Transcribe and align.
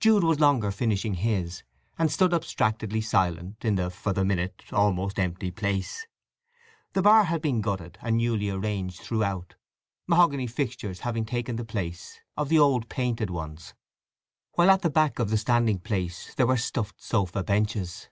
Jude 0.00 0.24
was 0.24 0.40
longer 0.40 0.72
finishing 0.72 1.14
his, 1.14 1.62
and 1.96 2.10
stood 2.10 2.34
abstractedly 2.34 3.00
silent 3.00 3.64
in 3.64 3.76
the, 3.76 3.88
for 3.88 4.12
the 4.12 4.24
minute, 4.24 4.64
almost 4.72 5.16
empty 5.16 5.52
place. 5.52 6.08
The 6.92 7.02
bar 7.02 7.22
had 7.22 7.40
been 7.40 7.60
gutted 7.60 7.96
and 8.02 8.16
newly 8.16 8.50
arranged 8.50 9.00
throughout, 9.00 9.54
mahogany 10.08 10.48
fixtures 10.48 10.98
having 11.06 11.24
taken 11.24 11.54
the 11.54 11.64
place 11.64 12.18
of 12.36 12.48
the 12.48 12.58
old 12.58 12.88
painted 12.88 13.30
ones, 13.30 13.74
while 14.54 14.70
at 14.72 14.82
the 14.82 14.90
back 14.90 15.20
of 15.20 15.30
the 15.30 15.38
standing 15.38 15.78
space 15.78 16.34
there 16.34 16.48
were 16.48 16.56
stuffed 16.56 17.00
sofa 17.00 17.44
benches. 17.44 18.08